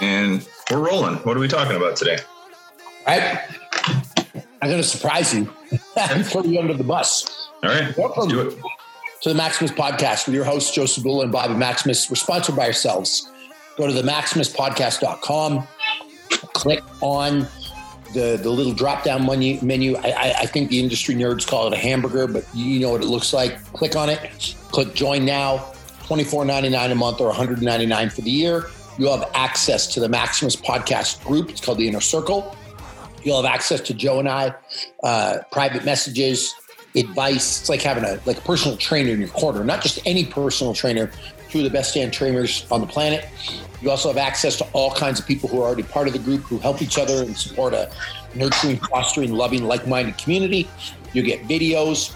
[0.00, 1.16] and we're rolling.
[1.16, 2.18] What are we talking about today?
[3.06, 3.40] I,
[4.62, 5.52] I'm going to surprise you
[6.10, 7.48] and throw you under the bus.
[7.62, 8.58] All right, Welcome let's do it.
[9.22, 12.10] to the Maximus Podcast with your hosts, Joe Sabula and Bobby Maximus.
[12.10, 13.30] We're sponsored by ourselves.
[13.76, 15.66] Go to the maximuspodcast.com,
[16.54, 17.46] click on
[18.14, 19.60] the, the little drop down menu.
[19.62, 19.96] menu.
[19.96, 23.02] I, I, I think the industry nerds call it a hamburger, but you know what
[23.02, 23.62] it looks like.
[23.72, 25.58] Click on it, click join now,
[26.04, 28.66] $24.99 a month or 199 for the year.
[28.98, 31.50] You'll have access to the Maximus Podcast group.
[31.50, 32.56] It's called the Inner Circle.
[33.22, 34.54] You'll have access to Joe and I,
[35.02, 36.54] uh, private messages,
[36.94, 37.60] advice.
[37.60, 40.72] It's like having a like a personal trainer in your corner, not just any personal
[40.72, 41.10] trainer,
[41.50, 43.26] two of the best stand trainers on the planet.
[43.82, 46.18] You also have access to all kinds of people who are already part of the
[46.18, 47.90] group who help each other and support a
[48.34, 50.68] nurturing, fostering, loving, like-minded community.
[51.12, 52.14] You get videos,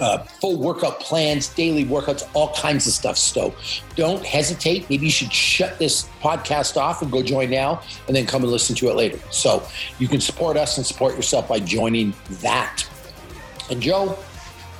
[0.00, 3.16] uh, full workout plans, daily workouts, all kinds of stuff.
[3.16, 3.54] So
[3.96, 4.88] don't hesitate.
[4.88, 8.52] Maybe you should shut this podcast off and go join now and then come and
[8.52, 9.18] listen to it later.
[9.30, 9.62] So
[9.98, 12.84] you can support us and support yourself by joining that.
[13.70, 14.18] And Joe,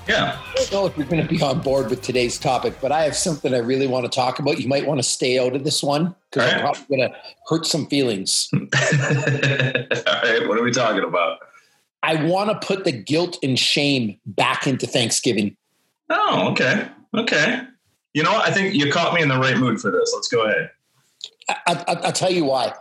[0.08, 2.90] Yeah, I don't know if you're going to be on board with today's topic, but
[2.92, 4.58] I have something I really want to talk about.
[4.58, 7.66] You might want to stay out of this one because I'm probably going to hurt
[7.66, 8.48] some feelings.
[8.54, 10.48] All right.
[10.48, 11.40] What are we talking about?
[12.02, 15.56] I want to put the guilt and shame back into Thanksgiving.
[16.10, 17.62] Oh, okay, okay.
[18.14, 18.48] You know, what?
[18.48, 20.12] I think you caught me in the right mood for this.
[20.14, 20.70] Let's go ahead.
[21.48, 22.72] I, I, I'll tell you why.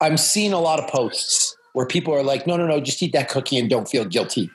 [0.00, 3.12] I'm seeing a lot of posts where people are like, no, no, no, just eat
[3.12, 4.50] that cookie and don't feel guilty.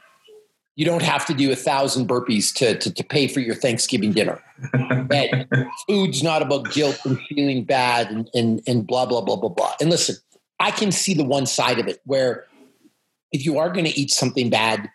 [0.76, 4.12] You don't have to do a thousand burpees to, to, to pay for your Thanksgiving
[4.12, 4.44] dinner.
[4.74, 9.50] that food's not about guilt and feeling bad and, and, and blah, blah, blah, blah,
[9.50, 9.74] blah.
[9.80, 10.18] And listen,
[10.60, 12.46] I can see the one side of it where
[13.36, 14.90] if you are going to eat something bad,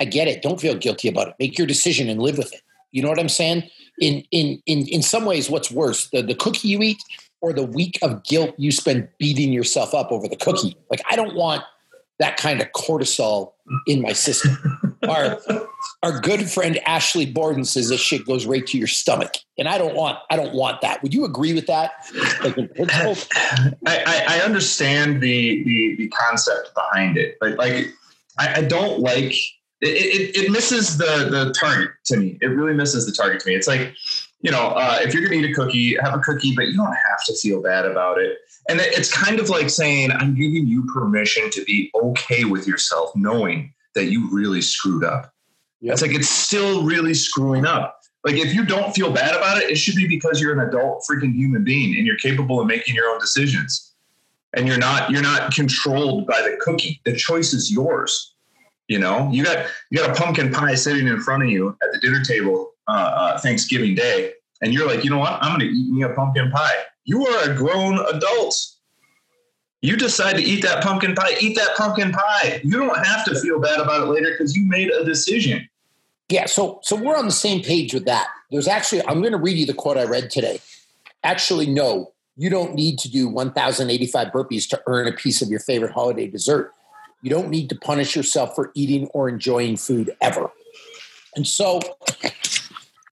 [0.00, 0.42] I get it.
[0.42, 1.34] Don't feel guilty about it.
[1.38, 2.62] Make your decision and live with it.
[2.90, 3.68] You know what I'm saying?
[4.00, 7.02] In in in in some ways, what's worse, the, the cookie you eat
[7.42, 10.76] or the week of guilt you spend beating yourself up over the cookie?
[10.90, 11.62] Like I don't want
[12.18, 13.52] that kind of cortisol
[13.86, 14.56] in my system.
[15.08, 15.38] Our
[16.02, 19.78] our good friend Ashley Borden says this shit goes right to your stomach, and I
[19.78, 21.02] don't want I don't want that.
[21.02, 21.92] Would you agree with that?
[22.42, 22.56] Like?
[23.86, 27.88] I, I, I understand the, the the concept behind it, but like
[28.38, 29.34] I, I don't like
[29.80, 30.36] it, it.
[30.36, 32.38] It misses the the target to me.
[32.40, 33.54] It really misses the target to me.
[33.54, 33.94] It's like
[34.42, 36.86] you know, uh, if you're gonna eat a cookie, have a cookie, but you don't
[36.86, 38.38] have to feel bad about it.
[38.68, 43.10] And it's kind of like saying, I'm giving you permission to be okay with yourself,
[43.14, 45.32] knowing that you really screwed up.
[45.80, 45.92] Yep.
[45.92, 47.98] It's like it's still really screwing up.
[48.24, 51.04] Like if you don't feel bad about it, it should be because you're an adult
[51.08, 53.94] freaking human being and you're capable of making your own decisions.
[54.56, 57.00] And you're not you're not controlled by the cookie.
[57.04, 58.34] The choice is yours.
[58.88, 61.92] You know, you got you got a pumpkin pie sitting in front of you at
[61.92, 64.32] the dinner table uh, uh, Thanksgiving Day,
[64.62, 65.38] and you're like, you know what?
[65.42, 66.76] I'm going to eat me a pumpkin pie.
[67.04, 68.56] You are a grown adult.
[69.86, 71.36] You decide to eat that pumpkin pie.
[71.40, 72.60] Eat that pumpkin pie.
[72.64, 75.68] You don't have to feel bad about it later because you made a decision.
[76.28, 78.26] Yeah, so so we're on the same page with that.
[78.50, 80.58] There's actually I'm going to read you the quote I read today.
[81.22, 85.60] Actually, no, you don't need to do 1,085 burpees to earn a piece of your
[85.60, 86.72] favorite holiday dessert.
[87.22, 90.50] You don't need to punish yourself for eating or enjoying food ever.
[91.36, 91.78] And so,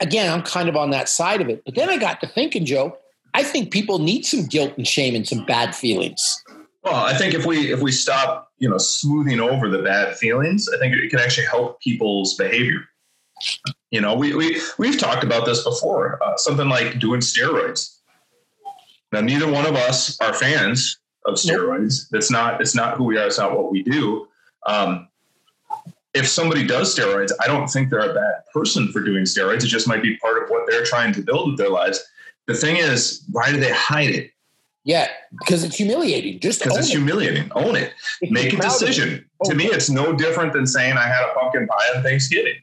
[0.01, 1.63] again, I'm kind of on that side of it.
[1.65, 2.99] But then I got to thinking, Joe.
[3.35, 6.44] I think people need some guilt and shame and some bad feelings.
[6.85, 10.69] Well, I think if we if we stop, you know, smoothing over the bad feelings,
[10.69, 12.81] I think it can actually help people's behavior.
[13.91, 16.23] You know, we we we've talked about this before.
[16.23, 17.99] Uh, something like doing steroids.
[19.13, 22.09] Now, neither one of us are fans of steroids.
[22.11, 23.27] That's not it's not who we are.
[23.27, 24.29] It's not what we do.
[24.67, 25.09] Um,
[26.13, 29.65] if somebody does steroids, I don't think they're a bad person for doing steroids.
[29.65, 32.03] It just might be part of what they're trying to build with their lives.
[32.47, 34.31] The thing is, why do they hide it?
[34.85, 35.09] Yeah,
[35.39, 36.41] because it's humiliating.
[36.41, 36.93] Just Because it's it.
[36.99, 37.51] humiliating.
[37.55, 37.95] Own it.
[38.21, 38.87] If Make a proud of it.
[38.87, 39.25] decision.
[39.43, 42.57] Oh, to me, it's no different than saying I had a pumpkin pie on Thanksgiving.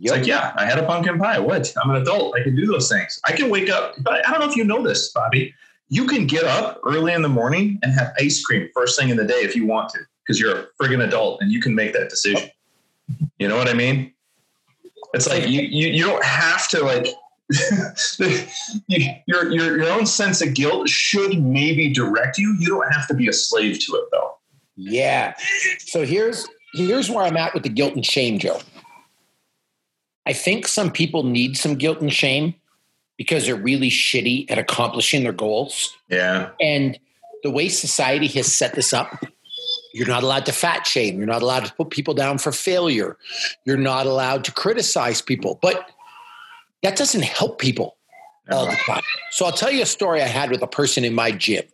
[0.00, 1.38] It's like, yeah, I had a pumpkin pie.
[1.38, 1.72] What?
[1.82, 2.34] I'm an adult.
[2.38, 3.20] I can do those things.
[3.26, 3.94] I can wake up.
[3.98, 5.54] But I don't know if you know this, Bobby.
[5.90, 9.16] You can get up early in the morning and have ice cream first thing in
[9.16, 11.92] the day if you want to, because you're a friggin' adult and you can make
[11.94, 12.48] that decision.
[13.38, 14.12] You know what I mean?
[15.14, 17.06] It's like you you, you don't have to like
[18.88, 22.54] your, your your own sense of guilt should maybe direct you.
[22.58, 24.36] You don't have to be a slave to it though.
[24.76, 25.34] Yeah.
[25.78, 28.60] So here's here's where I'm at with the guilt and shame, Joe.
[30.26, 32.54] I think some people need some guilt and shame
[33.16, 35.96] because they're really shitty at accomplishing their goals.
[36.10, 36.50] Yeah.
[36.60, 36.98] And
[37.42, 39.24] the way society has set this up,
[39.94, 41.16] you're not allowed to fat shame.
[41.16, 43.16] You're not allowed to put people down for failure.
[43.64, 45.58] You're not allowed to criticize people.
[45.62, 45.90] But
[46.82, 47.96] that doesn't help people.
[48.50, 49.02] all the time.
[49.30, 51.64] So I'll tell you a story I had with a person in my gym.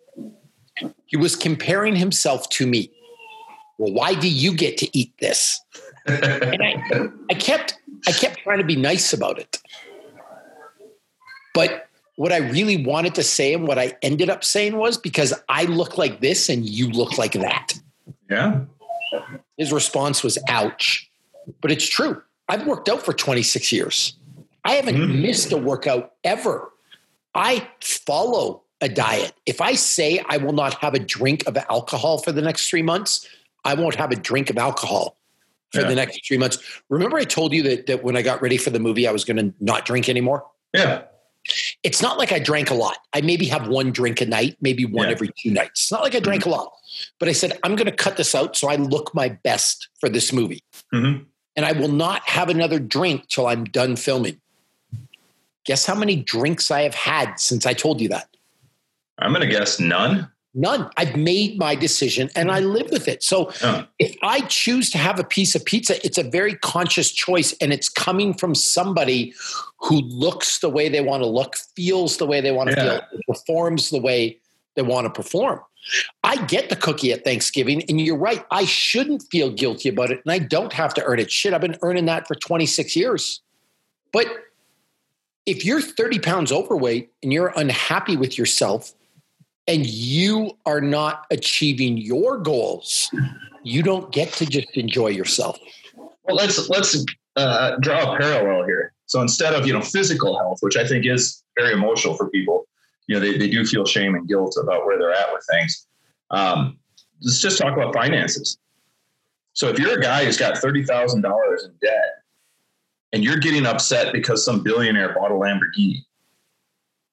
[1.07, 2.91] He was comparing himself to me.
[3.79, 5.61] Well, why do you get to eat this?
[6.07, 9.61] and I, I kept I kept trying to be nice about it.
[11.55, 15.33] But what I really wanted to say and what I ended up saying was because
[15.49, 17.73] I look like this and you look like that.
[18.29, 18.63] Yeah.
[19.57, 21.11] His response was, ouch.
[21.61, 22.23] But it's true.
[22.49, 24.17] I've worked out for 26 years.
[24.65, 25.23] I haven't mm-hmm.
[25.23, 26.73] missed a workout ever.
[27.35, 29.33] I follow a diet.
[29.47, 32.83] If I say I will not have a drink of alcohol for the next three
[32.83, 33.29] months,
[33.65, 35.17] I won't have a drink of alcohol
[35.73, 35.89] for yeah.
[35.89, 36.59] the next three months.
[36.89, 39.25] Remember, I told you that, that when I got ready for the movie, I was
[39.25, 40.47] going to not drink anymore?
[40.73, 41.03] Yeah.
[41.83, 42.97] It's not like I drank a lot.
[43.13, 45.13] I maybe have one drink a night, maybe one yeah.
[45.13, 45.83] every two nights.
[45.83, 46.51] It's not like I drank mm-hmm.
[46.51, 46.73] a lot.
[47.19, 50.09] But I said, I'm going to cut this out so I look my best for
[50.09, 50.63] this movie.
[50.95, 51.25] Mm-hmm.
[51.57, 54.41] And I will not have another drink till I'm done filming.
[55.65, 58.29] Guess how many drinks I have had since I told you that?
[59.19, 60.31] I'm going to guess none.
[60.57, 60.89] None.
[60.97, 63.25] I've made my decision and I live with it.
[63.25, 63.87] So oh.
[63.99, 67.73] if I choose to have a piece of pizza, it's a very conscious choice and
[67.73, 69.35] it's coming from somebody
[69.81, 73.01] who looks the way they want to look, feels the way they want to yeah.
[73.11, 74.39] feel, performs the way
[74.77, 75.61] they want to perform.
[76.23, 78.45] I get the cookie at Thanksgiving, and you're right.
[78.51, 81.31] I shouldn't feel guilty about it, and I don't have to earn it.
[81.31, 83.43] Shit, I've been earning that for 26 years.
[84.13, 84.27] But
[85.47, 88.95] if you're 30 pounds overweight and you're unhappy with yourself,
[89.67, 93.11] and you are not achieving your goals,
[93.63, 95.59] you don't get to just enjoy yourself.
[96.25, 97.05] Well, let's let's
[97.37, 98.93] uh, draw a parallel here.
[99.07, 102.67] So instead of you know physical health, which I think is very emotional for people,
[103.07, 105.87] you know they, they do feel shame and guilt about where they're at with things.
[106.31, 106.79] Um,
[107.23, 108.59] let's just talk about finances.
[109.53, 112.24] So if you're a guy who's got thirty thousand dollars in debt,
[113.15, 116.05] and you're getting upset because some billionaire bought a Lamborghini,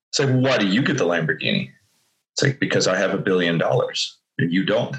[0.09, 1.69] it's like, why do you get the Lamborghini?
[2.33, 4.95] It's like because I have a billion dollars and you don't.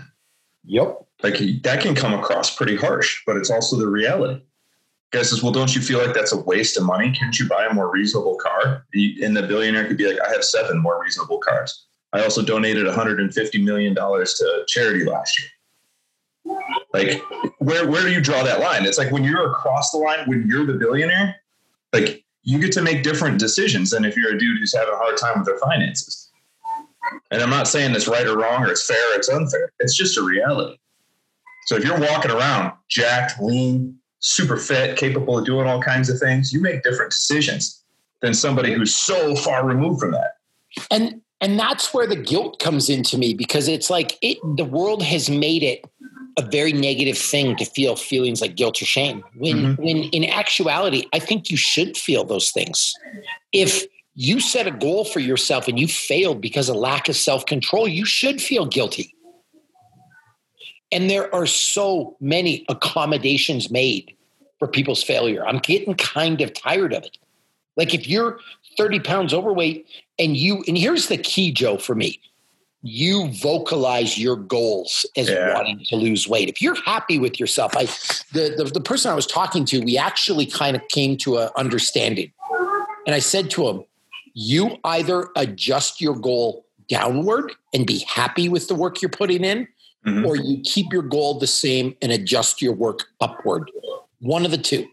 [0.64, 1.04] Yep.
[1.24, 4.42] Like that can come across pretty harsh, but it's also the reality.
[5.10, 7.12] Guy says, "Well, don't you feel like that's a waste of money?
[7.12, 10.44] Can't you buy a more reasonable car?" And the billionaire could be like, "I have
[10.44, 11.86] seven more reasonable cars.
[12.12, 15.48] I also donated 150 million dollars to charity last year."
[16.92, 17.22] Like,
[17.58, 18.84] where where do you draw that line?
[18.84, 21.36] It's like when you're across the line, when you're the billionaire,
[21.92, 24.96] like you get to make different decisions than if you're a dude who's having a
[24.96, 26.30] hard time with their finances.
[27.30, 29.72] And I'm not saying it's right or wrong or it's fair or it's unfair.
[29.80, 30.78] It's just a reality.
[31.66, 36.18] So if you're walking around jacked, lean, super fit, capable of doing all kinds of
[36.18, 37.82] things, you make different decisions
[38.20, 40.36] than somebody who's so far removed from that.
[40.90, 45.02] And and that's where the guilt comes into me because it's like it the world
[45.02, 45.84] has made it
[46.38, 49.22] a very negative thing to feel feelings like guilt or shame.
[49.34, 49.82] When mm-hmm.
[49.82, 52.94] when in actuality, I think you should feel those things.
[53.52, 53.84] If
[54.14, 57.88] you set a goal for yourself and you failed because of lack of self control,
[57.88, 59.14] you should feel guilty.
[60.90, 64.14] And there are so many accommodations made
[64.58, 65.46] for people's failure.
[65.46, 67.16] I'm getting kind of tired of it.
[67.76, 68.38] Like if you're
[68.76, 69.86] 30 pounds overweight
[70.18, 72.20] and you, and here's the key, Joe, for me
[72.82, 75.54] you vocalize your goals as yeah.
[75.54, 76.48] wanting to lose weight.
[76.48, 77.84] If you're happy with yourself, I
[78.32, 81.50] the, the, the person I was talking to, we actually kind of came to an
[81.56, 82.32] understanding.
[83.06, 83.84] And I said to him,
[84.34, 89.68] you either adjust your goal downward and be happy with the work you're putting in,
[90.06, 90.26] mm-hmm.
[90.26, 93.70] or you keep your goal the same and adjust your work upward.
[94.20, 94.88] One of the two.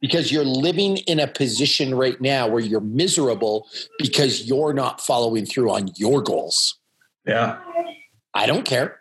[0.00, 5.46] Because you're living in a position right now where you're miserable because you're not following
[5.46, 6.76] through on your goals.
[7.26, 7.58] Yeah.
[8.34, 9.00] I don't care.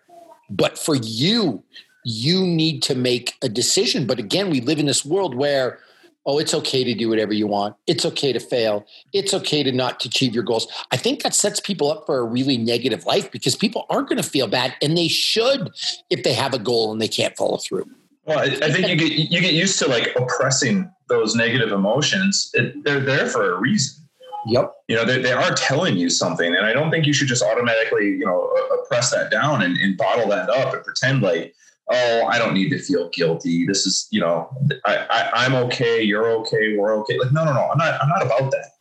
[0.50, 1.64] But for you,
[2.04, 4.06] you need to make a decision.
[4.06, 5.80] But again, we live in this world where
[6.26, 9.72] oh it's okay to do whatever you want it's okay to fail it's okay to
[9.72, 13.32] not achieve your goals i think that sets people up for a really negative life
[13.32, 15.72] because people aren't going to feel bad and they should
[16.10, 17.86] if they have a goal and they can't follow through
[18.26, 22.52] well i, I think you get you get used to like oppressing those negative emotions
[22.54, 24.01] it, they're there for a reason
[24.46, 24.74] Yep.
[24.88, 26.56] You know, they, they are telling you something.
[26.56, 29.62] And I don't think you should just automatically, you know, uh, uh, press that down
[29.62, 31.54] and, and bottle that up and pretend like,
[31.90, 33.66] oh, I don't need to feel guilty.
[33.66, 34.50] This is, you know,
[34.86, 36.02] I, I am okay.
[36.02, 36.78] You're okay.
[36.78, 37.18] We're okay.
[37.20, 37.70] Like, no, no, no.
[37.72, 38.02] I'm not.
[38.02, 38.72] I'm not about that.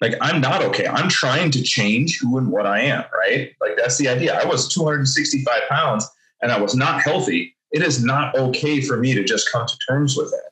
[0.00, 0.86] Like, I'm not okay.
[0.86, 3.04] I'm trying to change who and what I am.
[3.12, 3.52] Right.
[3.60, 4.38] Like, that's the idea.
[4.38, 6.08] I was 265 pounds
[6.42, 7.56] and I was not healthy.
[7.72, 10.50] It is not okay for me to just come to terms with that.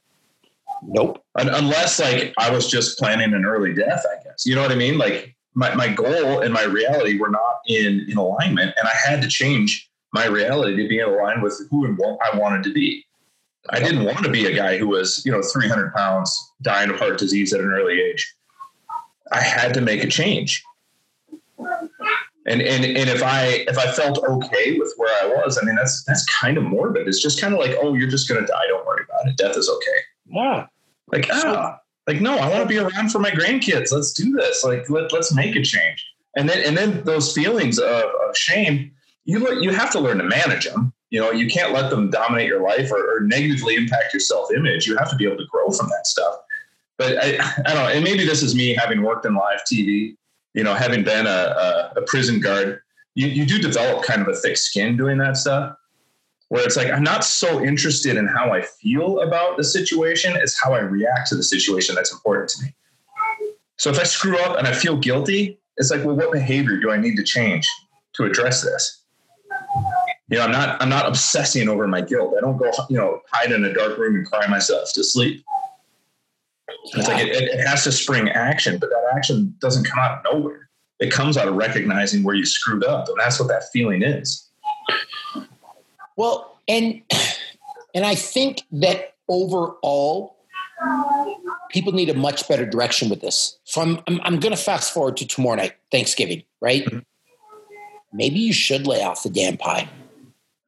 [0.86, 1.22] Nope.
[1.36, 4.44] Unless like I was just planning an early death, I guess.
[4.44, 4.98] You know what I mean?
[4.98, 9.22] Like my, my goal and my reality were not in in alignment and I had
[9.22, 12.72] to change my reality to be in line with who and what I wanted to
[12.72, 13.04] be.
[13.70, 16.96] I didn't want to be a guy who was, you know, 300 pounds, dying of
[16.96, 18.34] heart disease at an early age.
[19.32, 20.62] I had to make a change.
[22.46, 25.76] And, and and if I if I felt okay with where I was, I mean
[25.76, 27.08] that's that's kind of morbid.
[27.08, 28.66] It's just kind of like, oh, you're just gonna die.
[28.68, 29.36] Don't worry about it.
[29.38, 30.00] Death is okay.
[30.26, 30.66] Yeah.
[31.08, 33.92] Like ah, like no, I want to be around for my grandkids.
[33.92, 34.64] Let's do this.
[34.64, 36.04] Like let let's make a change.
[36.36, 38.90] And then and then those feelings of, of shame,
[39.24, 40.92] you le- you have to learn to manage them.
[41.10, 44.52] You know, you can't let them dominate your life or, or negatively impact your self
[44.52, 44.86] image.
[44.86, 46.36] You have to be able to grow from that stuff.
[46.96, 47.88] But I, I don't know.
[47.88, 50.16] And maybe this is me having worked in live TV
[50.54, 52.80] you know, having been a, a, a prison guard,
[53.14, 55.76] you, you do develop kind of a thick skin doing that stuff
[56.54, 60.54] where it's like I'm not so interested in how I feel about the situation as
[60.62, 62.74] how I react to the situation that's important to me.
[63.76, 66.92] So if I screw up and I feel guilty, it's like, well, what behavior do
[66.92, 67.68] I need to change
[68.12, 69.02] to address this?
[70.28, 72.34] You know, I'm not I'm not obsessing over my guilt.
[72.38, 75.44] I don't go, you know, hide in a dark room and cry myself to sleep.
[76.84, 80.32] It's like it, it, has to spring action, but that action doesn't come out of
[80.32, 80.68] nowhere.
[81.00, 84.50] It comes out of recognizing where you screwed up, and that's what that feeling is.
[86.16, 87.02] Well, and
[87.94, 90.36] and I think that overall,
[91.70, 93.58] people need a much better direction with this.
[93.64, 96.84] So I'm I'm, I'm going to fast forward to tomorrow night, Thanksgiving, right?
[96.84, 96.98] Mm-hmm.
[98.12, 99.88] Maybe you should lay off the damn pie.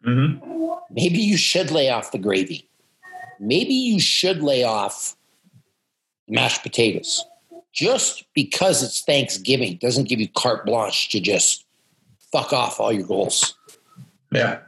[0.05, 0.73] Mm-hmm.
[0.91, 2.69] Maybe you should lay off the gravy.
[3.38, 5.17] Maybe you should lay off
[6.29, 7.25] mashed potatoes.
[7.73, 11.65] Just because it's Thanksgiving doesn't give you carte blanche to just
[12.33, 13.55] fuck off all your goals.
[14.33, 14.61] Yeah.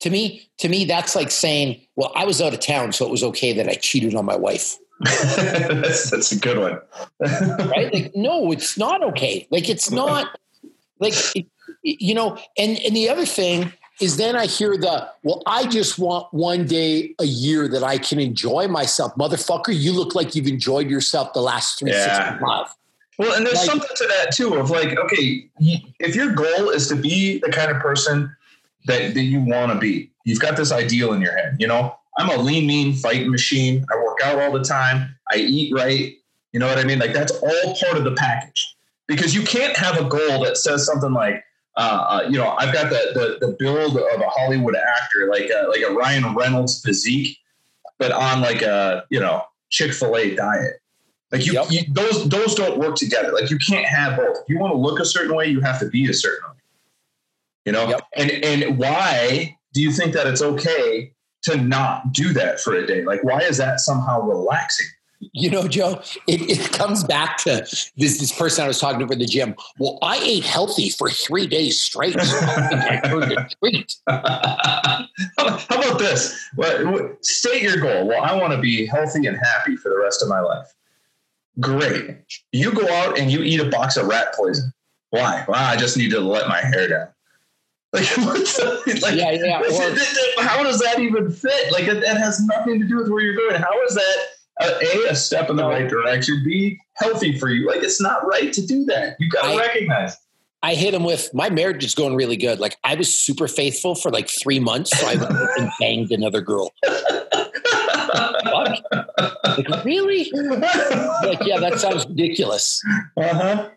[0.00, 3.10] To me, to me, that's like saying, "Well, I was out of town, so it
[3.10, 6.80] was okay that I cheated on my wife." that's, that's a good one,
[7.68, 7.94] right?
[7.94, 9.46] Like, no, it's not okay.
[9.50, 10.38] Like, it's not
[10.98, 11.14] like
[11.82, 12.38] you know.
[12.56, 16.66] And and the other thing is then I hear the, well, I just want one
[16.66, 19.14] day a year that I can enjoy myself.
[19.16, 22.40] Motherfucker, you look like you've enjoyed yourself the last 365.
[22.40, 22.72] Yeah.
[23.18, 25.48] Well, and there's like, something to that too of like, okay,
[25.98, 28.34] if your goal is to be the kind of person
[28.86, 31.94] that, that you want to be, you've got this ideal in your head, you know,
[32.16, 33.86] I'm a lean, mean fighting machine.
[33.92, 35.14] I work out all the time.
[35.32, 36.14] I eat right.
[36.52, 36.98] You know what I mean?
[36.98, 38.74] Like that's all part of the package
[39.06, 41.44] because you can't have a goal that says something like,
[41.76, 45.48] uh, uh, you know, I've got the, the, the build of a Hollywood actor, like
[45.48, 47.38] a, like a Ryan Reynolds physique,
[47.98, 50.80] but on like a you know Chick Fil A diet.
[51.30, 51.66] Like you, yep.
[51.70, 53.32] you, those those don't work together.
[53.32, 54.38] Like you can't have both.
[54.38, 56.57] If you want to look a certain way, you have to be a certain way.
[57.68, 58.00] You know, yep.
[58.16, 62.86] and and why do you think that it's okay to not do that for a
[62.86, 63.04] day?
[63.04, 64.86] Like, why is that somehow relaxing?
[65.34, 67.66] You know, Joe, it, it comes back to
[67.98, 69.54] this this person I was talking to for the gym.
[69.78, 72.18] Well, I ate healthy for three days straight.
[72.18, 73.96] So I a treat.
[74.08, 75.06] How
[75.36, 76.48] about this?
[76.56, 78.08] Well, state your goal.
[78.08, 80.72] Well, I want to be healthy and happy for the rest of my life.
[81.60, 82.16] Great.
[82.50, 84.72] You go out and you eat a box of rat poison.
[85.10, 85.44] Why?
[85.46, 87.08] Well, I just need to let my hair down.
[87.92, 88.18] Like,
[89.02, 89.62] like yeah, yeah.
[90.38, 91.72] Or, how does that even fit?
[91.72, 93.60] Like, it has nothing to do with where you're going.
[93.60, 94.16] How is that?
[94.60, 97.66] a, a step in the right direction, b healthy for you.
[97.66, 99.16] Like it's not right to do that.
[99.18, 100.16] You got to recognize.
[100.62, 102.58] I hit him with my marriage is going really good.
[102.58, 106.40] Like I was super faithful for like three months, so I went and banged another
[106.40, 106.72] girl.
[108.44, 110.30] like really?
[110.32, 112.82] like yeah, that sounds ridiculous.
[113.16, 113.70] Uh huh.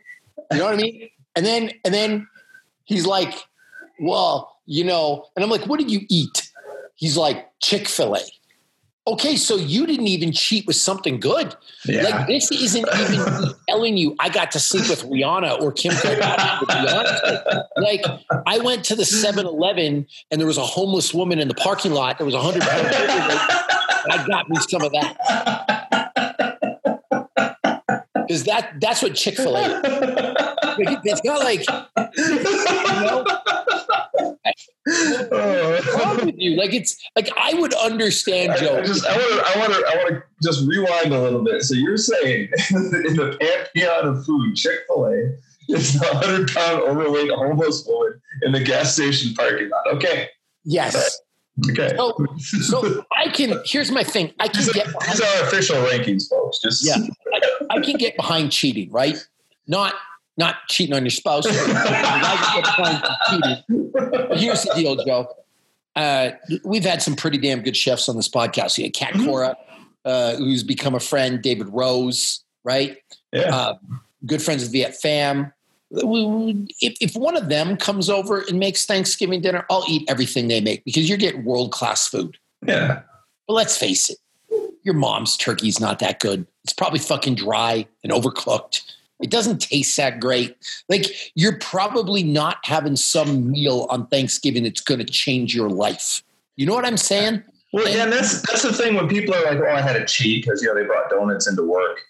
[0.51, 1.10] You know what I mean?
[1.36, 2.27] And then and then
[2.86, 3.36] he's like,
[4.01, 6.51] well, you know, and I'm like, what did you eat?
[6.96, 8.22] He's like Chick Fil A
[9.08, 11.55] okay, so you didn't even cheat with something good.
[11.86, 12.03] Yeah.
[12.03, 17.63] Like this isn't even telling you I got to sleep with Rihanna or Kim Kardashian.
[17.77, 18.03] like
[18.46, 22.17] I went to the 7-Eleven and there was a homeless woman in the parking lot.
[22.17, 22.96] There was a hundred pounds.
[24.10, 25.17] I got me some of that.
[28.13, 29.62] Because that that's what Chick Fil A.
[29.62, 30.98] is.
[31.03, 31.65] It's not like
[32.17, 33.25] you know
[34.88, 36.56] wrong with you?
[36.56, 38.80] Like it's like I would understand Joe.
[38.80, 41.44] I, just I want to I want to I want to just rewind a little
[41.44, 41.62] bit.
[41.64, 45.38] So you're saying in the pantheon of food, Chick Fil A
[45.70, 49.96] is the hundred pound overweight homeless woman in the gas station parking lot.
[49.96, 50.30] Okay.
[50.64, 51.20] Yes.
[51.70, 51.96] Okay.
[51.96, 53.60] So, so I can.
[53.66, 54.34] Here's my thing.
[54.40, 54.86] I can these get.
[54.88, 56.60] Behind, these are official rankings, folks.
[56.60, 56.96] Just yeah.
[57.34, 59.16] I, I can get behind cheating, right?
[59.68, 59.94] Not
[60.41, 61.45] not cheating on your spouse.
[64.39, 65.29] Here's the deal, Joe.
[65.95, 66.31] Uh,
[66.63, 68.77] we've had some pretty damn good chefs on this podcast.
[68.77, 69.25] You had Cat mm-hmm.
[69.25, 69.55] Cora,
[70.03, 72.98] uh, who's become a friend, David Rose, right?
[73.31, 73.55] Yeah.
[73.55, 73.75] Uh,
[74.25, 75.53] good friends with Viet Pham.
[75.91, 80.62] If, if one of them comes over and makes Thanksgiving dinner, I'll eat everything they
[80.62, 82.38] make because you're getting world class food.
[82.65, 83.01] Yeah.
[83.48, 84.17] But let's face it,
[84.83, 86.48] your mom's turkey's not that good.
[86.63, 88.81] It's probably fucking dry and overcooked
[89.22, 90.58] It doesn't taste that great.
[90.90, 96.24] Like you're probably not having some meal on Thanksgiving that's going to change your life.
[96.56, 97.44] You know what I'm saying?
[97.74, 100.06] Well, yeah, and that's that's the thing when people are like, "Oh, I had a
[100.06, 102.01] cheat because you know they brought donuts into work,"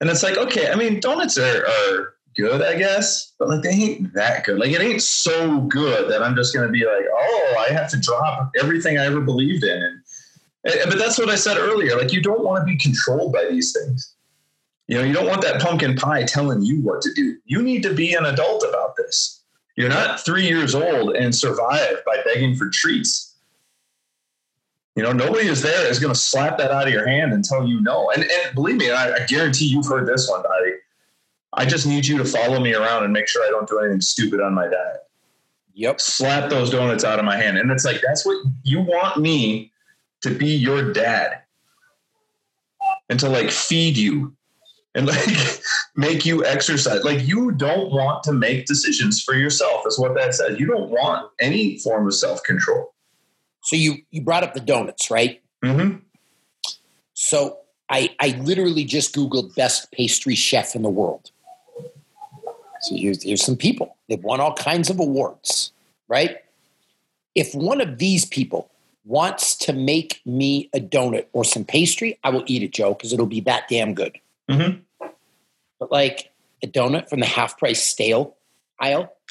[0.00, 3.70] and it's like, okay, I mean, donuts are, are good, I guess, but like they
[3.70, 4.58] ain't that good.
[4.58, 8.00] Like it ain't so good that I'm just gonna be like, "Oh, I have to
[8.00, 9.82] drop everything I ever believed in."
[10.64, 11.96] And, and but that's what I said earlier.
[11.98, 14.14] Like you don't want to be controlled by these things.
[14.88, 17.36] You know, you don't want that pumpkin pie telling you what to do.
[17.44, 19.42] You need to be an adult about this.
[19.76, 23.36] You're not three years old and survive by begging for treats.
[24.96, 27.44] You know, nobody is there is going to slap that out of your hand and
[27.44, 28.10] tell you no.
[28.10, 30.72] And, and believe me, I, I guarantee you've heard this one, Dottie.
[31.52, 34.00] I just need you to follow me around and make sure I don't do anything
[34.00, 35.02] stupid on my diet.
[35.74, 36.00] Yep.
[36.00, 37.58] Slap those donuts out of my hand.
[37.58, 39.70] And it's like, that's what you want me
[40.22, 41.42] to be your dad
[43.08, 44.34] and to like feed you
[44.94, 45.60] and like
[45.96, 47.04] make you exercise.
[47.04, 50.58] Like you don't want to make decisions for yourself, is what that says.
[50.58, 52.94] You don't want any form of self control.
[53.62, 55.42] So you you brought up the donuts, right?
[55.64, 55.98] Mm-hmm.
[57.14, 57.58] So
[57.90, 61.30] I I literally just googled best pastry chef in the world.
[62.82, 63.96] So here's here's some people.
[64.08, 65.72] They've won all kinds of awards,
[66.06, 66.38] right?
[67.34, 68.70] If one of these people
[69.04, 73.12] wants to make me a donut or some pastry, I will eat it, Joe, because
[73.12, 74.18] it'll be that damn good.
[74.50, 75.06] Mm-hmm.
[75.78, 78.36] But like a donut from the half price stale
[78.80, 79.12] aisle,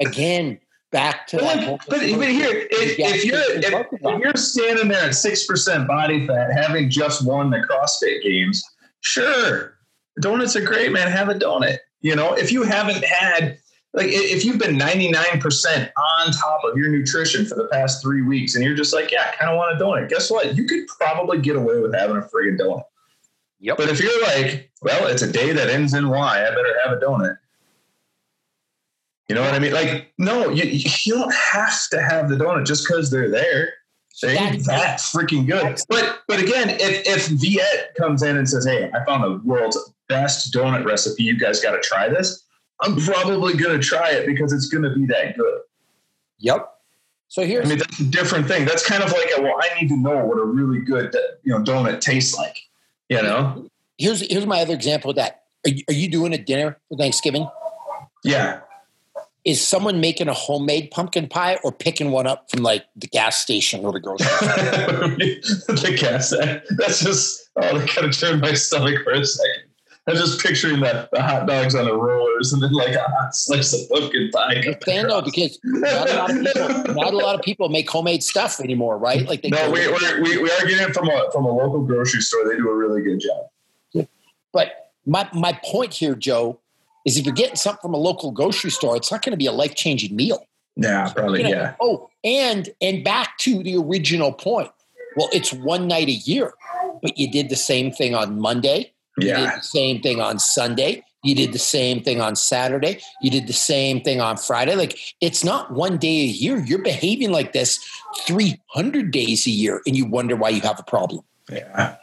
[0.00, 0.60] again,
[0.92, 1.66] back to that.
[1.66, 5.88] But, but, but here, if, if you're if, if you're standing there at six percent
[5.88, 8.62] body fat, having just won the CrossFit Games,
[9.00, 9.78] sure,
[10.20, 11.10] donuts are great, man.
[11.10, 11.78] Have a donut.
[12.00, 13.58] You know, if you haven't had
[13.96, 18.54] like if you've been 99% on top of your nutrition for the past three weeks
[18.54, 20.54] and you're just like, yeah, I kind of want a donut, guess what?
[20.54, 22.84] You could probably get away with having a friggin' donut.
[23.60, 23.78] Yep.
[23.78, 26.92] But if you're like, well, it's a day that ends in Y, I better have
[26.92, 27.38] a donut.
[29.30, 29.72] You know what I mean?
[29.72, 33.72] Like, no, you, you don't have to have the donut just because they're there.
[34.22, 35.78] They ain't that freaking good.
[35.88, 39.78] But but again, if if Viet comes in and says, "Hey, I found the world's
[40.08, 41.24] best donut recipe.
[41.24, 42.45] You guys got to try this."
[42.80, 45.60] I'm probably going to try it because it's going to be that good.
[46.38, 46.72] Yep.
[47.28, 48.64] So here's I mean that's a different thing.
[48.66, 51.52] That's kind of like a, well, I need to know what a really good you
[51.52, 52.56] know donut tastes like.
[53.08, 53.68] You know.
[53.98, 55.42] Here's here's my other example of that.
[55.66, 57.48] Are you, are you doing a dinner for Thanksgiving?
[58.22, 58.60] Yeah.
[59.44, 63.38] Is someone making a homemade pumpkin pie or picking one up from like the gas
[63.38, 64.46] station or the grocery store?
[65.76, 66.28] the gas.
[66.28, 66.62] Station?
[66.70, 69.65] That's just oh, that kind of turned my stomach for a second.
[70.08, 73.34] I'm just picturing that the hot dogs on the rollers and then like a hot
[73.34, 74.62] slice of pumpkin pie.
[74.82, 78.22] Stand though, because not a, lot of people, not a lot of people make homemade
[78.22, 79.26] stuff anymore, right?
[79.26, 82.20] Like they no, we, we we are getting it from a from a local grocery
[82.20, 82.48] store.
[82.48, 84.06] They do a really good job.
[84.52, 86.60] But my my point here, Joe,
[87.04, 89.46] is if you're getting something from a local grocery store, it's not going to be
[89.46, 90.46] a life changing meal.
[90.76, 91.40] Yeah, probably.
[91.42, 91.74] You know, yeah.
[91.80, 94.70] Oh, and and back to the original point.
[95.16, 96.54] Well, it's one night a year,
[97.02, 99.50] but you did the same thing on Monday you yeah.
[99.50, 101.02] did the same thing on Sunday.
[101.22, 103.00] You did the same thing on Saturday.
[103.20, 104.76] You did the same thing on Friday.
[104.76, 106.58] Like it's not one day a year.
[106.58, 107.84] You're behaving like this
[108.20, 111.24] 300 days a year, and you wonder why you have a problem.
[111.50, 111.96] Yeah.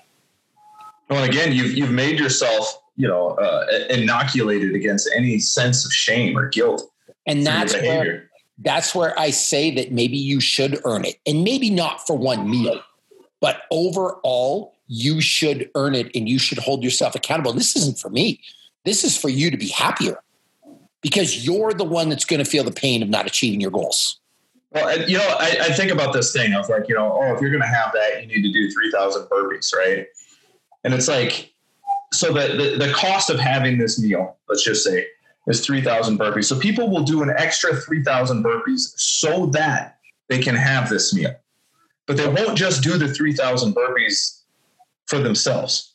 [1.09, 6.37] Well, again, you've you've made yourself, you know, uh, inoculated against any sense of shame
[6.37, 6.83] or guilt.
[7.25, 11.69] And that's where that's where I say that maybe you should earn it, and maybe
[11.69, 12.81] not for one meal,
[13.43, 17.51] but overall you should earn it and you should hold yourself accountable.
[17.51, 18.39] This isn't for me.
[18.85, 20.23] This is for you to be happier
[21.01, 24.21] because you're the one that's going to feel the pain of not achieving your goals.
[24.71, 27.41] Well, you know, I, I think about this thing of like, you know, oh, if
[27.41, 30.07] you're going to have that, you need to do 3,000 burpees, right?
[30.85, 31.53] And it's like,
[32.13, 35.05] so the, the, the cost of having this meal, let's just say,
[35.47, 36.45] is 3,000 burpees.
[36.45, 39.97] So people will do an extra 3,000 burpees so that
[40.29, 41.35] they can have this meal.
[42.05, 44.41] But they won't just do the 3,000 burpees
[45.05, 45.93] for themselves.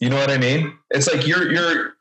[0.00, 0.76] You know what I mean?
[0.90, 1.94] It's like you're you're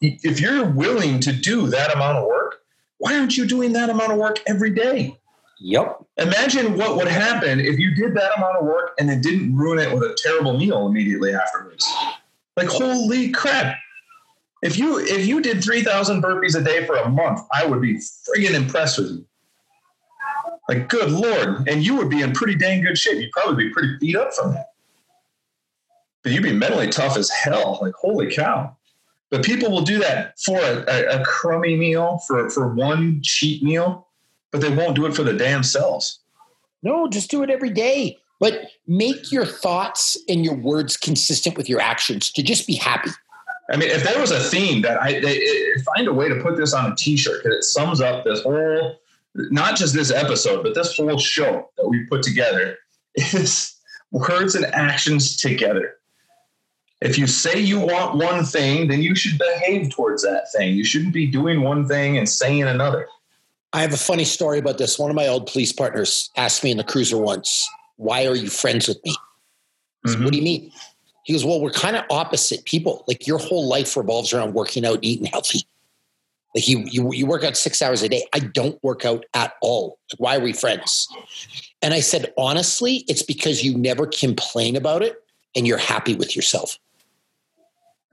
[0.00, 2.62] if you're willing to do that amount of work,
[2.98, 5.18] why aren't you doing that amount of work every day?
[5.60, 6.04] Yep.
[6.16, 9.78] Imagine what would happen if you did that amount of work and then didn't ruin
[9.78, 11.88] it with a terrible meal immediately afterwards.
[12.56, 13.76] Like holy crap.
[14.62, 17.94] If you if you did 3000 burpees a day for a month, I would be
[17.94, 19.26] friggin' impressed with you.
[20.68, 23.18] Like good lord, and you would be in pretty dang good shape.
[23.20, 24.72] You'd probably be pretty beat up from that
[26.22, 27.78] but you'd be mentally tough as hell.
[27.82, 28.76] Like, holy cow.
[29.30, 33.62] But people will do that for a, a, a crummy meal, for, for one cheat
[33.62, 34.08] meal,
[34.50, 36.20] but they won't do it for the damn selves.
[36.82, 38.18] No, just do it every day.
[38.40, 43.10] But make your thoughts and your words consistent with your actions to just be happy.
[43.70, 46.42] I mean, if there was a theme that I they, it, find a way to
[46.42, 48.98] put this on a T-shirt because it sums up this whole,
[49.34, 52.76] not just this episode, but this whole show that we put together
[53.14, 53.74] is
[54.10, 55.94] words and actions together.
[57.00, 60.76] If you say you want one thing, then you should behave towards that thing.
[60.76, 63.08] You shouldn't be doing one thing and saying another.
[63.72, 64.98] I have a funny story about this.
[64.98, 68.48] One of my old police partners asked me in the cruiser once, Why are you
[68.48, 69.16] friends with me?
[70.06, 70.22] Mm-hmm.
[70.22, 70.70] What do you mean?
[71.24, 73.04] He goes, Well, we're kind of opposite people.
[73.08, 75.62] Like your whole life revolves around working out, eating healthy.
[76.54, 78.26] Like you, you, you work out six hours a day.
[78.34, 79.98] I don't work out at all.
[80.18, 81.08] Why are we friends?
[81.80, 85.16] And I said, honestly, it's because you never complain about it
[85.56, 86.78] and you're happy with yourself.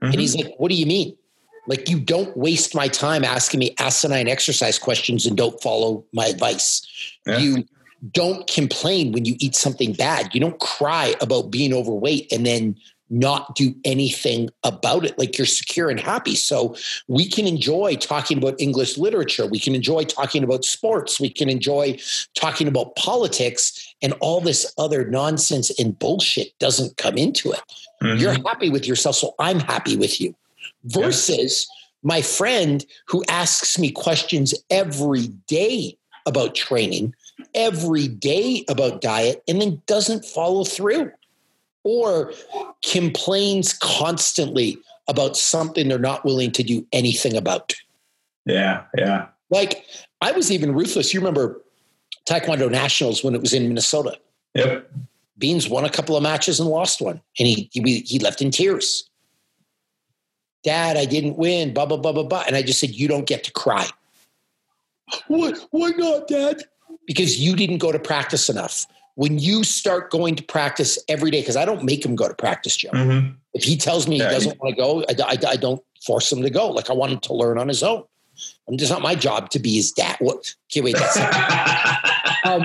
[0.02, 0.12] Mm-hmm.
[0.12, 1.16] And he's like, What do you mean?
[1.66, 6.26] Like, you don't waste my time asking me asinine exercise questions and don't follow my
[6.26, 6.86] advice.
[7.26, 7.38] Yeah.
[7.38, 7.64] You
[8.12, 10.34] don't complain when you eat something bad.
[10.34, 12.76] You don't cry about being overweight and then
[13.10, 15.18] not do anything about it.
[15.18, 16.36] Like you're secure and happy.
[16.36, 16.76] So
[17.08, 19.46] we can enjoy talking about English literature.
[19.46, 21.20] We can enjoy talking about sports.
[21.20, 21.98] We can enjoy
[22.34, 27.60] talking about politics and all this other nonsense and bullshit doesn't come into it.
[28.02, 28.18] Mm-hmm.
[28.18, 29.16] You're happy with yourself.
[29.16, 30.34] So I'm happy with you
[30.84, 31.68] versus
[32.02, 35.96] my friend who asks me questions every day
[36.26, 37.14] about training,
[37.54, 41.10] every day about diet, and then doesn't follow through
[41.84, 42.32] or
[42.84, 47.74] complains constantly about something they're not willing to do anything about.
[48.46, 49.28] Yeah, yeah.
[49.50, 49.84] Like
[50.20, 51.12] I was even ruthless.
[51.12, 51.60] You remember
[52.28, 54.18] Taekwondo Nationals when it was in Minnesota?
[54.54, 54.90] Yep.
[55.38, 58.50] Beans won a couple of matches and lost one, and he he, he left in
[58.50, 59.08] tears.
[60.62, 61.72] Dad, I didn't win.
[61.72, 62.44] Blah blah blah blah blah.
[62.46, 63.88] And I just said, you don't get to cry.
[65.28, 65.66] What?
[65.70, 66.62] Why not, Dad?
[67.06, 68.86] Because you didn't go to practice enough
[69.20, 72.32] when you start going to practice every day, because I don't make him go to
[72.32, 72.88] practice, Joe.
[72.88, 73.34] Mm-hmm.
[73.52, 76.32] If he tells me yeah, he doesn't want to go, I, I, I, don't force
[76.32, 76.70] him to go.
[76.70, 78.04] Like I want him to learn on his own.
[78.66, 80.16] And it's not my job to be his dad.
[80.20, 80.54] What?
[80.72, 81.18] Okay, wait, that's
[82.46, 82.62] um,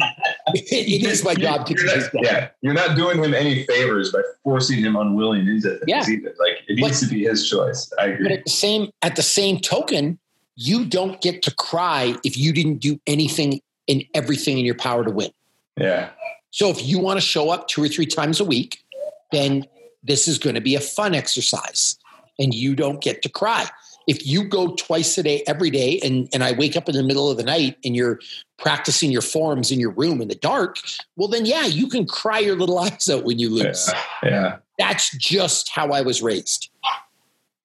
[0.53, 2.21] it, it is my job to be his dad.
[2.23, 6.05] Yeah, you're not doing him any favors by forcing him unwilling into things yeah.
[6.07, 6.33] either.
[6.39, 7.91] Like it needs but, to be his choice.
[7.99, 8.29] I agree.
[8.29, 10.19] But at the same at the same token,
[10.55, 15.03] you don't get to cry if you didn't do anything and everything in your power
[15.03, 15.31] to win.
[15.75, 16.11] Yeah.
[16.55, 18.81] So if you want to show up two or three times a week,
[19.33, 19.67] then
[20.03, 21.97] this is going to be a fun exercise
[22.39, 23.67] and you don't get to cry.
[24.07, 27.03] If you go twice a day, every day, and, and I wake up in the
[27.03, 28.21] middle of the night and you're
[28.57, 30.77] practicing your forms in your room in the dark,
[31.17, 33.91] well, then, yeah, you can cry your little eyes out when you lose.
[34.23, 34.29] Yeah.
[34.29, 34.57] yeah.
[34.79, 36.69] That's just how I was raised.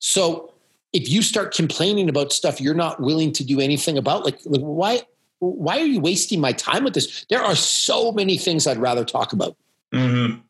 [0.01, 0.53] So
[0.93, 4.63] if you start complaining about stuff you're not willing to do anything about, like, like
[4.63, 5.03] why
[5.41, 7.27] why are you wasting my time with this?
[7.29, 9.57] There are so many things I'd rather talk about.
[9.93, 10.41] Mm-hmm.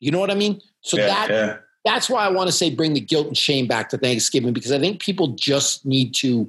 [0.00, 0.60] You know what I mean?
[0.82, 1.56] So yeah, that yeah.
[1.84, 4.72] that's why I want to say bring the guilt and shame back to Thanksgiving because
[4.72, 6.48] I think people just need to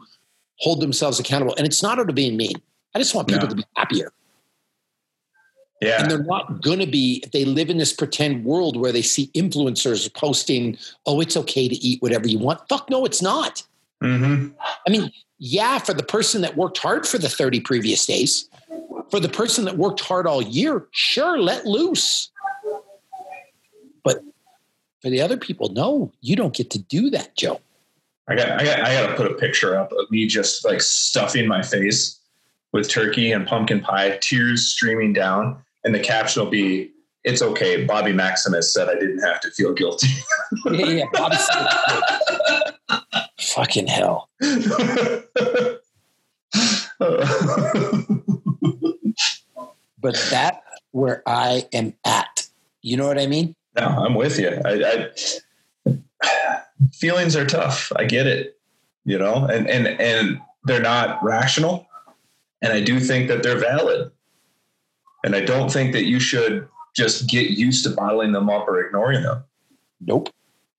[0.59, 1.55] hold themselves accountable.
[1.57, 2.55] And it's not out of being mean.
[2.93, 3.49] I just want people no.
[3.49, 4.11] to be happier.
[5.81, 6.01] Yeah.
[6.01, 9.01] And they're not going to be, if they live in this pretend world where they
[9.01, 12.61] see influencers posting, oh, it's okay to eat whatever you want.
[12.69, 13.63] Fuck no, it's not.
[14.03, 14.49] Mm-hmm.
[14.87, 18.49] I mean, yeah, for the person that worked hard for the 30 previous days,
[19.09, 22.31] for the person that worked hard all year, sure, let loose.
[24.03, 24.21] But
[25.01, 27.61] for the other people, no, you don't get to do that, Joe.
[28.27, 30.81] I got, I got, I got to put a picture up of me just like
[30.81, 32.19] stuffing my face
[32.73, 36.91] with turkey and pumpkin pie, tears streaming down, and the caption will be,
[37.23, 40.07] "It's okay." Bobby Maximus said I didn't have to feel guilty.
[40.65, 41.37] yeah, yeah, Bobby
[43.55, 44.29] Fucking hell.
[44.41, 45.81] but
[50.29, 50.57] that's
[50.91, 52.47] where I am at.
[52.81, 53.55] You know what I mean?
[53.77, 54.61] No, I'm with you.
[54.65, 55.09] I,
[55.87, 56.01] I,
[56.91, 57.93] feelings are tough.
[57.95, 58.57] I get it.
[59.05, 61.87] You know, and and and they're not rational,
[62.61, 64.11] and I do think that they're valid.
[65.23, 68.85] And I don't think that you should just get used to bottling them up or
[68.85, 69.45] ignoring them.
[70.01, 70.29] Nope.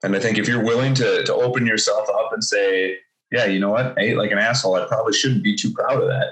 [0.03, 2.99] And I think if you're willing to to open yourself up and say,
[3.33, 3.99] yeah, you know what?
[3.99, 4.77] I ate like an asshole.
[4.77, 6.29] I probably shouldn't be too proud of that.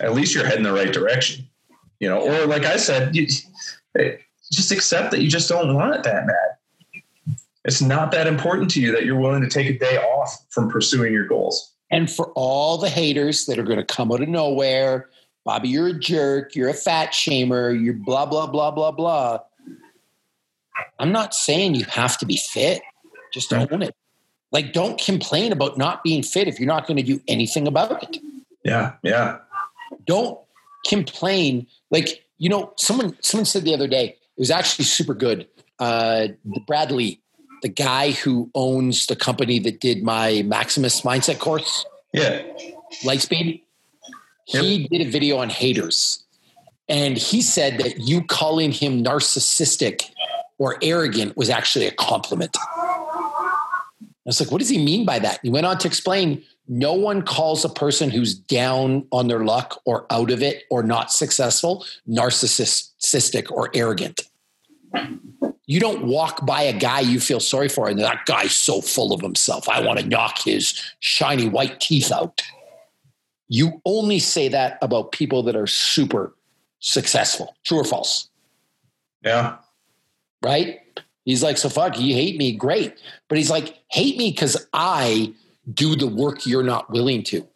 [0.00, 1.46] At least you're heading the right direction,
[2.00, 2.20] you know.
[2.20, 3.26] Or like I said, you,
[4.52, 7.02] just accept that you just don't want it that bad.
[7.64, 10.70] It's not that important to you that you're willing to take a day off from
[10.70, 11.74] pursuing your goals.
[11.90, 15.10] And for all the haters that are going to come out of nowhere,
[15.44, 16.54] Bobby, you're a jerk.
[16.54, 17.78] You're a fat shamer.
[17.78, 19.40] You're blah blah blah blah blah.
[20.98, 22.82] I'm not saying you have to be fit.
[23.32, 23.94] Just own it.
[24.50, 28.02] Like, don't complain about not being fit if you're not going to do anything about
[28.02, 28.18] it.
[28.64, 29.38] Yeah, yeah.
[30.06, 30.38] Don't
[30.86, 31.66] complain.
[31.90, 35.46] Like, you know, someone someone said the other day, It was actually super good.
[35.78, 36.28] Uh,
[36.66, 37.20] Bradley,
[37.62, 42.42] the guy who owns the company that did my Maximus mindset course, Yeah.
[43.04, 43.62] Lightspeed,
[44.46, 46.24] he did a video on haters.
[46.88, 50.10] And he said that you calling him narcissistic
[50.58, 52.56] or arrogant was actually a compliment.
[54.28, 55.40] I was like, what does he mean by that?
[55.42, 59.80] He went on to explain no one calls a person who's down on their luck
[59.86, 64.20] or out of it or not successful narcissistic or arrogant.
[65.66, 69.14] You don't walk by a guy you feel sorry for and that guy's so full
[69.14, 69.68] of himself.
[69.68, 72.42] I want to knock his shiny white teeth out.
[73.48, 76.34] You only say that about people that are super
[76.80, 77.56] successful.
[77.64, 78.28] True or false?
[79.24, 79.56] Yeah.
[80.42, 80.80] Right?
[81.24, 82.94] He's like, so fuck, you hate me, great.
[83.28, 85.34] But he's like, hate me because I
[85.74, 87.46] do the work you're not willing to.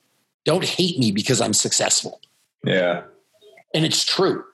[0.44, 2.20] Don't hate me because I'm successful.
[2.64, 3.04] Yeah.
[3.74, 4.44] And it's true.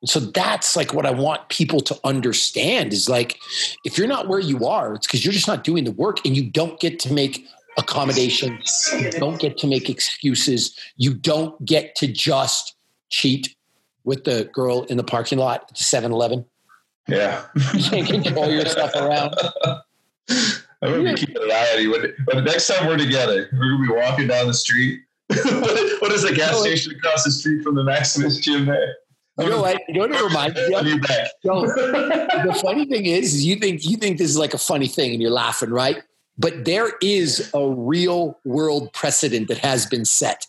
[0.00, 3.40] And so that's like what I want people to understand is like,
[3.84, 6.36] if you're not where you are, it's because you're just not doing the work and
[6.36, 7.46] you don't get to make
[7.78, 8.88] accommodations.
[8.96, 10.76] You don't get to make excuses.
[10.96, 12.76] You don't get to just
[13.08, 13.56] cheat
[14.04, 16.44] with the girl in the parking lot at the 7 Eleven.
[17.08, 17.44] Yeah.
[17.74, 19.34] You can't control yourself around.
[20.80, 21.90] I'm gonna be keeping an eye on you.
[21.90, 25.00] When, when the next time we're together, we're gonna be walking down the street.
[25.28, 28.94] what, is the gas station across the street from the Maximus gym there?
[29.38, 29.80] You know what?
[29.88, 31.08] You know what it reminds me of?
[31.44, 31.60] So,
[32.46, 35.12] the funny thing is, is you think you think this is like a funny thing
[35.12, 36.02] and you're laughing, right?
[36.38, 40.46] But there is a real world precedent that has been set.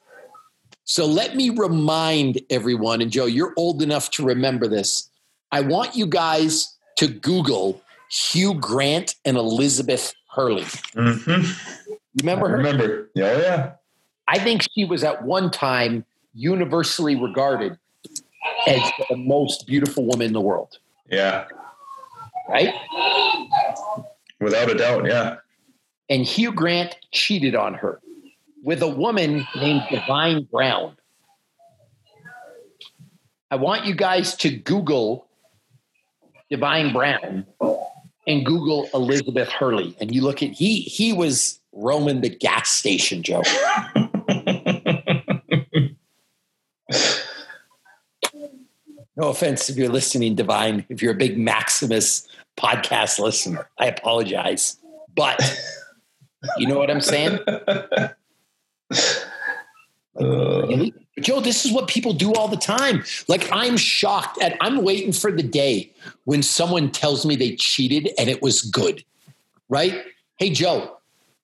[0.86, 5.09] So let me remind everyone, and Joe, you're old enough to remember this.
[5.52, 10.64] I want you guys to Google Hugh Grant and Elizabeth Hurley.
[10.64, 11.92] Mm-hmm.
[12.22, 12.58] Remember her?
[12.58, 13.10] Remember?
[13.16, 13.72] Yeah, oh, yeah.
[14.28, 17.78] I think she was at one time universally regarded
[18.68, 20.78] as the most beautiful woman in the world,
[21.10, 21.46] Yeah.
[22.48, 22.74] right?
[24.40, 25.06] Without a doubt.
[25.06, 25.38] Yeah.
[26.10, 28.00] and Hugh Grant cheated on her
[28.64, 30.96] with a woman named Divine Brown.
[33.52, 35.28] I want you guys to Google
[36.50, 37.46] Divine Brown
[38.28, 43.24] and Google Elizabeth Hurley, and you look at he he was roaming the gas station,
[43.24, 43.44] Joe.
[49.16, 50.86] No offense if you're listening, Divine.
[50.88, 52.26] If you're a big Maximus
[52.58, 54.78] podcast listener, I apologize,
[55.14, 55.42] but
[56.58, 57.40] you know what I'm saying.
[60.20, 60.94] Uh, Really?
[61.19, 63.03] But Joe, this is what people do all the time.
[63.27, 65.91] Like I'm shocked at I'm waiting for the day
[66.23, 69.03] when someone tells me they cheated and it was good.
[69.67, 70.05] Right?
[70.38, 70.95] Hey Joe,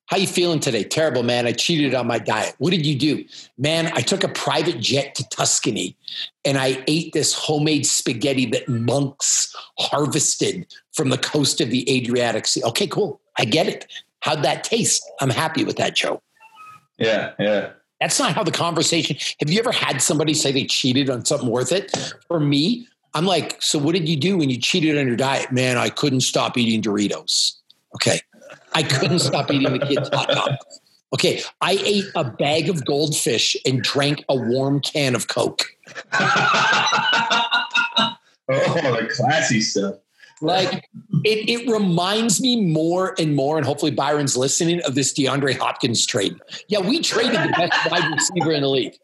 [0.05, 0.85] how you feeling today?
[0.85, 1.45] Terrible, man.
[1.45, 2.55] I cheated on my diet.
[2.57, 3.25] What did you do?
[3.57, 5.97] Man, I took a private jet to Tuscany
[6.45, 12.47] and I ate this homemade spaghetti that monks harvested from the coast of the Adriatic
[12.47, 12.63] Sea.
[12.63, 13.19] Okay, cool.
[13.37, 13.91] I get it.
[14.21, 15.03] How'd that taste?
[15.19, 16.21] I'm happy with that, Joe.
[16.97, 17.33] yeah.
[17.37, 17.71] Yeah.
[18.05, 19.17] That's not how the conversation.
[19.39, 21.91] Have you ever had somebody say they cheated on something worth it?
[22.27, 25.51] For me, I'm like, so what did you do when you cheated on your diet?
[25.51, 27.53] Man, I couldn't stop eating Doritos.
[27.95, 28.19] Okay.
[28.75, 30.81] I couldn't stop eating the kids' hot dogs.
[31.15, 31.41] Okay.
[31.61, 35.65] I ate a bag of goldfish and drank a warm can of Coke.
[36.13, 38.15] oh,
[38.47, 39.95] the classy stuff.
[40.45, 40.87] Like
[41.23, 46.05] it, it reminds me more and more, and hopefully Byron's listening of this DeAndre Hopkins
[46.05, 46.35] trade.
[46.67, 48.95] Yeah, we traded the best wide receiver in the league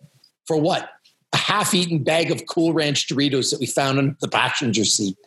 [0.45, 0.89] for what?
[1.33, 5.17] A half-eaten bag of Cool Ranch Doritos that we found in the passenger seat.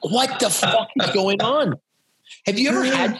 [0.00, 1.74] What the fuck is going on?
[2.46, 3.16] Have you ever had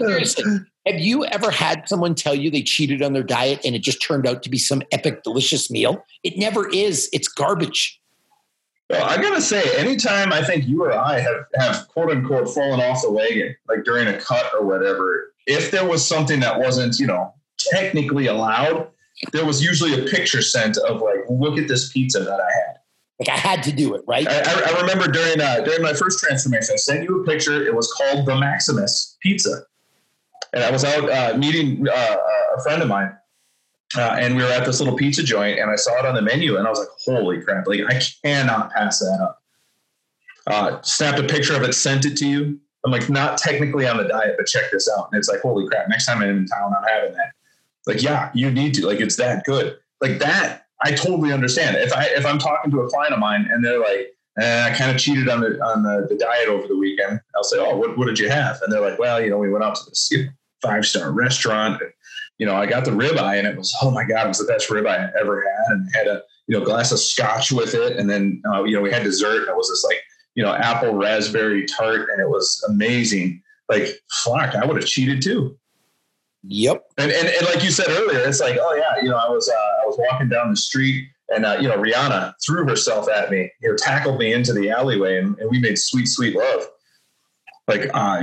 [0.86, 4.02] have you ever had someone tell you they cheated on their diet and it just
[4.02, 6.04] turned out to be some epic delicious meal?
[6.24, 7.08] It never is.
[7.12, 8.00] It's garbage.
[8.92, 12.80] Well, I gotta say, anytime I think you or I have, have quote unquote fallen
[12.80, 16.98] off the wagon, like during a cut or whatever, if there was something that wasn't,
[16.98, 18.88] you know, technically allowed,
[19.32, 22.76] there was usually a picture sent of like, look at this pizza that I had.
[23.20, 24.26] Like I had to do it, right?
[24.28, 27.64] I, I- I remember during uh, during my first transformation, I sent you a picture.
[27.64, 29.62] It was called the Maximus Pizza,
[30.52, 32.16] and I was out uh, meeting uh,
[32.58, 33.12] a friend of mine,
[33.96, 36.22] uh, and we were at this little pizza joint, and I saw it on the
[36.22, 37.66] menu, and I was like, "Holy crap!
[37.66, 39.42] Like I cannot pass that up."
[40.46, 42.58] Uh, snapped a picture of it, sent it to you.
[42.84, 45.08] I'm like, not technically on the diet, but check this out.
[45.12, 45.88] And it's like, holy crap!
[45.88, 47.32] Next time I'm in town, I'm having that.
[47.86, 48.86] Like, yeah, you need to.
[48.86, 49.76] Like, it's that good.
[50.00, 51.76] Like that, I totally understand.
[51.76, 54.76] If I if I'm talking to a client of mine and they're like, eh, I
[54.76, 57.76] kind of cheated on the on the, the diet over the weekend, I'll say, oh,
[57.76, 58.60] what what did you have?
[58.62, 61.12] And they're like, well, you know, we went out to this you know, five star
[61.12, 61.80] restaurant.
[61.80, 61.92] And,
[62.42, 64.52] you know, I got the ribeye, and it was oh my god, it was the
[64.52, 67.96] best ribeye I ever had, and had a you know glass of scotch with it,
[67.96, 70.02] and then uh, you know we had dessert, and it was this like
[70.34, 73.42] you know, apple raspberry tart, and it was amazing.
[73.68, 73.88] Like,
[74.24, 75.58] fuck, I would have cheated too.
[76.44, 76.84] Yep.
[76.98, 79.48] And, and and like you said earlier, it's like, oh yeah, you know, I was
[79.48, 83.30] uh, I was walking down the street and uh, you know Rihanna threw herself at
[83.30, 86.62] me, you know, tackled me into the alleyway, and, and we made sweet, sweet love.
[87.68, 88.22] Like, uh,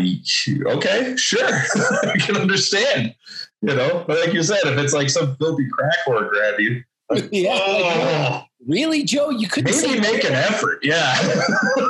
[0.68, 1.48] okay, sure,
[2.04, 3.16] I can understand,
[3.62, 4.04] you know.
[4.08, 7.58] But like you said, if it's like some filthy crack whore grab you, like, Yeah.
[7.60, 9.30] oh, Really, Joe?
[9.30, 11.16] You couldn't say maybe make an effort, yeah.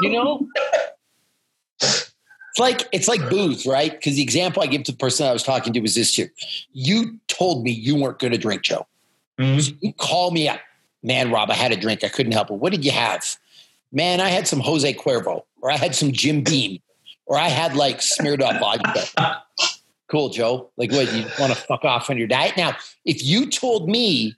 [0.02, 0.48] you know
[1.82, 2.14] it's
[2.60, 5.44] like it's like booze right because the example i give to the person i was
[5.44, 6.32] talking to was this here
[6.74, 8.86] you told me you weren't going to drink joe
[9.40, 9.78] Mhm.
[9.82, 10.60] you call me up
[11.04, 13.38] man rob i had a drink i couldn't help it what did you have
[13.92, 16.80] man i had some jose cuervo or i had some jim beam
[17.26, 19.42] or i had like Smirnoff vodka
[20.10, 20.72] cool joe.
[20.78, 22.58] Like what you want to fuck off on your diet?
[22.58, 24.36] Now if you told me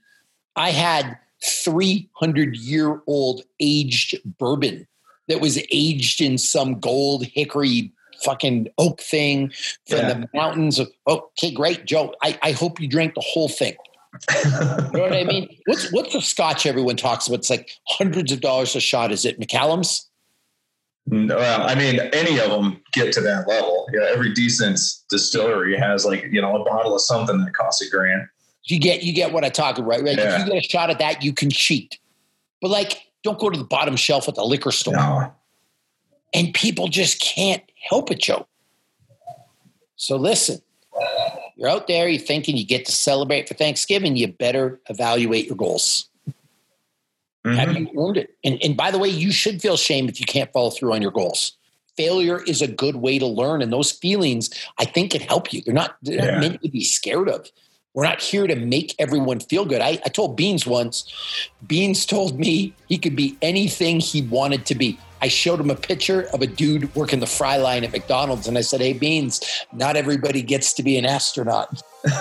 [0.55, 4.87] i had 300 year old aged bourbon
[5.27, 7.91] that was aged in some gold hickory
[8.23, 9.49] fucking oak thing
[9.87, 10.13] from Yeah.
[10.13, 12.13] the mountains of oh, okay great joe.
[12.21, 13.75] I, I hope you drank the whole thing.
[14.43, 15.47] You know what i mean?
[15.65, 17.39] What's what's the scotch everyone talks about?
[17.39, 19.11] It's like hundreds of dollars a shot.
[19.11, 20.07] Is it Macallan's
[21.07, 23.87] Well, I mean, any of them get to that level.
[23.93, 27.89] Yeah, every decent distillery has like you know a bottle of something that costs a
[27.89, 28.27] grand.
[28.65, 30.17] you get you get what i talk about right, right?
[30.17, 30.35] Yeah.
[30.35, 31.97] if you get a shot at that you can cheat
[32.61, 35.33] but like don't go to the bottom shelf at the liquor store No,
[36.33, 38.47] and people just can't help it, Joe.
[39.95, 40.61] So listen,
[41.57, 45.55] you're out there, you're thinking you get to celebrate for Thanksgiving, you better evaluate your
[45.57, 46.09] goals.
[47.45, 47.79] Have Mhm.
[47.93, 48.35] you earned it?
[48.43, 51.01] And, and by the way, you should feel shame if you can't follow through on
[51.01, 51.53] your goals.
[51.97, 55.61] Failure is a good way to learn, and those feelings, I think, can help you.
[55.65, 57.49] They're not, they're not meant to be scared of.
[57.93, 59.81] We're not here to make everyone feel good.
[59.81, 61.03] I, I told Beans once,
[61.67, 64.97] Beans told me he could be anything he wanted to be.
[65.21, 68.57] I showed him a picture of a dude working the fry line at McDonald's, and
[68.57, 69.41] I said, Hey, Beans,
[69.73, 71.83] not everybody gets to be an astronaut.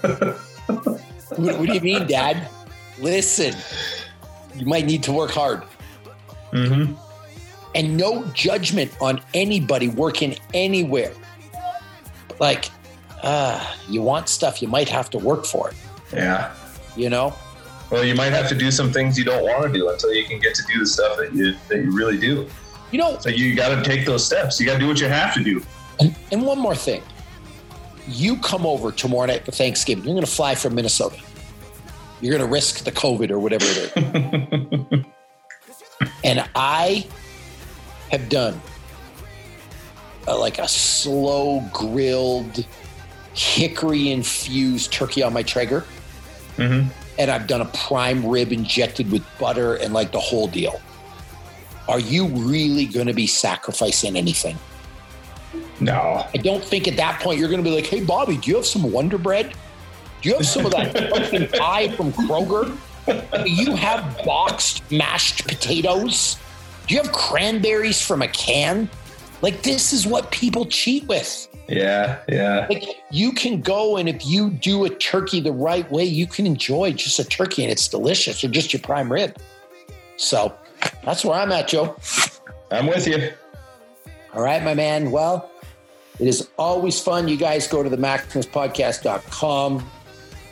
[0.00, 2.48] what, what do you mean, Dad?
[2.98, 3.54] Listen,
[4.56, 5.62] you might need to work hard.
[6.52, 6.96] Mhm.
[7.74, 11.12] And no judgment on anybody working anywhere.
[12.38, 12.66] Like,
[13.22, 15.76] uh, you want stuff, you might have to work for it,
[16.12, 16.50] Yeah.
[16.96, 17.34] you know?
[17.90, 20.24] Well, you might have to do some things you don't want to do until you
[20.24, 22.46] can get to do the stuff that you that you really do.
[22.92, 24.58] You know, So you got to take those steps.
[24.58, 25.62] You got to do what you have to do.
[26.00, 27.02] and, and one more thing.
[28.08, 30.04] You come over tomorrow night for Thanksgiving.
[30.04, 31.16] You're going to fly from Minnesota.
[32.20, 35.04] You're going to risk the COVID or whatever it is.
[36.24, 37.06] and I
[38.10, 38.60] have done
[40.28, 42.66] uh, like a slow grilled
[43.34, 45.84] hickory infused turkey on my Traeger.
[46.56, 46.88] Mhm.
[47.18, 50.80] And I've done a prime rib injected with butter and like the whole deal.
[51.88, 54.58] Are you really going to be sacrificing anything?
[55.80, 56.26] No.
[56.32, 58.56] I don't think at that point you're going to be like, hey, Bobby, do you
[58.56, 59.54] have some Wonder Bread?
[60.20, 62.76] Do you have some of that fucking pie from Kroger?
[63.06, 66.36] Do you have boxed mashed potatoes?
[66.86, 68.88] Do you have cranberries from a can?
[69.42, 71.48] Like, this is what people cheat with.
[71.68, 72.18] Yeah.
[72.28, 72.66] Yeah.
[72.68, 76.46] Like, you can go and if you do a turkey the right way, you can
[76.46, 79.36] enjoy just a turkey and it's delicious or just your prime rib.
[80.16, 80.52] So
[81.04, 81.96] that's where I'm at, Joe.
[82.70, 83.30] I'm with you.
[84.34, 85.10] All right, my man.
[85.10, 85.50] Well,
[86.18, 87.28] it is always fun.
[87.28, 89.90] You guys go to the maximuspodcast.com,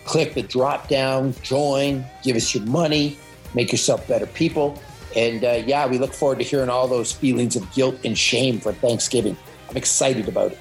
[0.09, 3.18] click the drop down, join, give us your money,
[3.55, 4.81] make yourself better people.
[5.14, 8.59] And uh, yeah, we look forward to hearing all those feelings of guilt and shame
[8.59, 9.37] for Thanksgiving.
[9.68, 10.59] I'm excited about it.